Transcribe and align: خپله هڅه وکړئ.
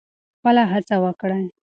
خپله 0.37 0.63
هڅه 0.73 0.95
وکړئ. 1.05 1.43